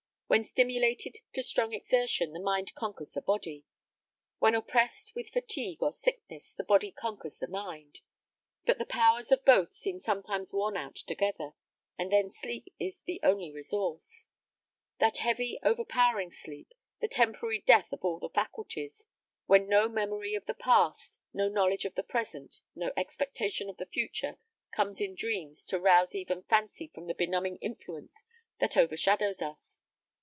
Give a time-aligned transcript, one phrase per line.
[0.33, 3.65] When stimulated to strong exertion, the mind conquers the body;
[4.39, 7.99] when oppressed with fatigue or sickness, the body conquers the mind;
[8.63, 11.51] but the powers of both seem sometimes worn out together,
[11.97, 14.27] and then sleep is the only resource:
[14.99, 19.07] that heavy, overpowering sleep, the temporary death of all the faculties;
[19.47, 23.85] when no memory of the past, no knowledge of the present, no expectation of the
[23.85, 24.37] future,
[24.71, 28.23] comes in dreams to rouse even fancy from the benumbing influence
[28.59, 29.79] that overshadows us.